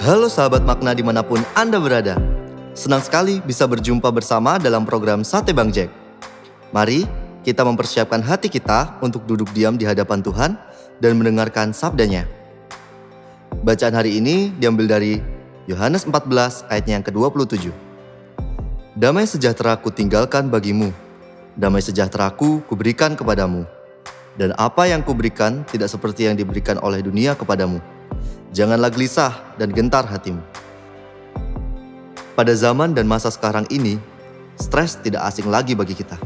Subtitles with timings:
[0.00, 2.16] Halo sahabat makna di mana pun Anda berada.
[2.72, 5.92] Senang sekali bisa berjumpa bersama dalam program Sate Bang Jack.
[6.72, 7.04] Mari
[7.44, 10.56] kita mempersiapkan hati kita untuk duduk diam di hadapan Tuhan
[11.04, 12.24] dan mendengarkan sabdanya.
[13.60, 15.20] Bacaan hari ini diambil dari
[15.68, 17.68] Yohanes 14 ayatnya yang ke-27.
[18.96, 20.96] Damai sejahtera ku tinggalkan bagimu,
[21.60, 23.68] damai sejahtera ku kuberikan kepadamu.
[24.40, 27.99] Dan apa yang kuberikan tidak seperti yang diberikan oleh dunia kepadamu.
[28.50, 30.42] Janganlah gelisah dan gentar hatimu.
[32.34, 33.94] Pada zaman dan masa sekarang ini,
[34.58, 36.18] stres tidak asing lagi bagi kita.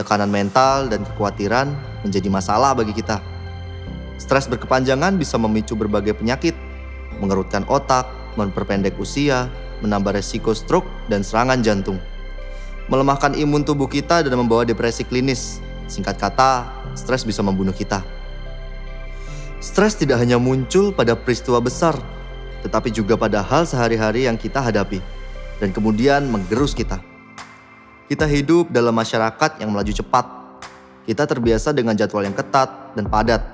[0.00, 1.68] Tekanan mental dan kekhawatiran
[2.00, 3.20] menjadi masalah bagi kita.
[4.16, 6.56] Stres berkepanjangan bisa memicu berbagai penyakit,
[7.20, 8.08] mengerutkan otak,
[8.40, 9.52] memperpendek usia,
[9.84, 12.00] menambah resiko stroke dan serangan jantung.
[12.88, 15.60] Melemahkan imun tubuh kita dan membawa depresi klinis.
[15.92, 18.00] Singkat kata, stres bisa membunuh kita.
[19.68, 21.92] Stres tidak hanya muncul pada peristiwa besar,
[22.64, 24.96] tetapi juga pada hal sehari-hari yang kita hadapi,
[25.60, 26.96] dan kemudian menggerus kita.
[28.08, 30.24] Kita hidup dalam masyarakat yang melaju cepat.
[31.04, 33.44] Kita terbiasa dengan jadwal yang ketat dan padat.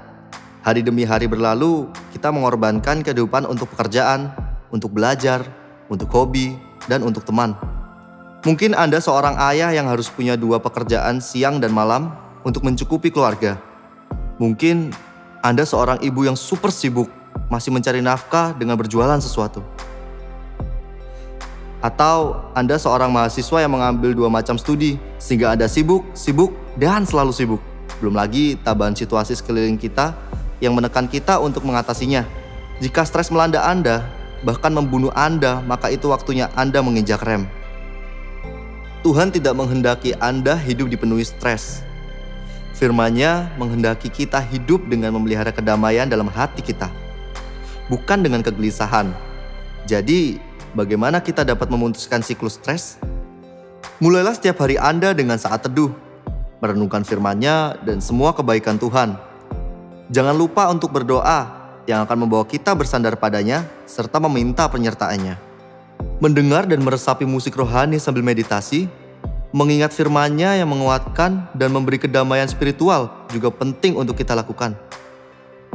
[0.63, 4.31] Hari demi hari berlalu, kita mengorbankan kehidupan untuk pekerjaan,
[4.71, 5.43] untuk belajar,
[5.91, 6.55] untuk hobi,
[6.87, 7.59] dan untuk teman.
[8.47, 12.15] Mungkin Anda seorang ayah yang harus punya dua pekerjaan siang dan malam
[12.47, 13.59] untuk mencukupi keluarga.
[14.39, 14.95] Mungkin
[15.45, 17.13] anda seorang ibu yang super sibuk,
[17.53, 19.61] masih mencari nafkah dengan berjualan sesuatu.
[21.85, 27.37] Atau Anda seorang mahasiswa yang mengambil dua macam studi, sehingga Anda sibuk, sibuk, dan selalu
[27.37, 27.61] sibuk.
[28.01, 30.17] Belum lagi tabahan situasi sekeliling kita
[30.65, 32.25] yang menekan kita untuk mengatasinya.
[32.81, 34.01] Jika stres melanda Anda,
[34.49, 37.45] bahkan membunuh Anda, maka itu waktunya Anda menginjak rem.
[39.05, 41.85] Tuhan tidak menghendaki Anda hidup dipenuhi stres,
[42.75, 46.91] Firman-Nya menghendaki kita hidup dengan memelihara kedamaian dalam hati kita,
[47.87, 49.15] bukan dengan kegelisahan.
[49.87, 50.43] Jadi,
[50.75, 52.99] bagaimana kita dapat memutuskan siklus stres?
[54.03, 55.95] Mulailah setiap hari Anda dengan saat teduh,
[56.59, 59.15] merenungkan firman-Nya dan semua kebaikan Tuhan.
[60.11, 61.47] Jangan lupa untuk berdoa
[61.87, 65.39] yang akan membawa kita bersandar padanya serta meminta penyertaannya.
[66.19, 68.91] Mendengar dan meresapi musik rohani sambil meditasi
[69.55, 74.75] mengingat firman-Nya yang menguatkan dan memberi kedamaian spiritual juga penting untuk kita lakukan.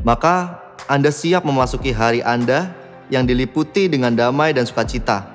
[0.03, 0.59] Maka
[0.91, 2.75] Anda siap memasuki hari Anda
[3.07, 5.31] yang diliputi dengan damai dan sukacita.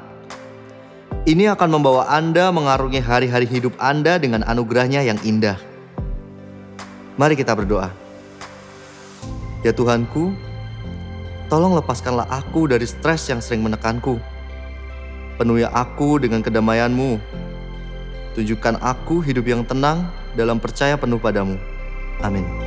[1.25, 5.57] Ini akan membawa Anda mengarungi hari-hari hidup Anda dengan anugerahnya yang indah.
[7.17, 7.89] Mari kita berdoa.
[9.65, 10.37] Ya Tuhanku,
[11.49, 14.21] tolong lepaskanlah aku dari stres yang sering menekanku.
[15.41, 17.41] Penuhi aku dengan kedamaianmu
[18.35, 21.55] Tunjukkan aku hidup yang tenang dalam percaya penuh padamu.
[22.19, 22.64] Amin.